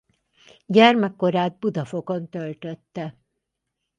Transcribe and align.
Gyermekkorát 0.65 1.57
Budafokon 1.57 2.29
töltötte. 2.29 3.17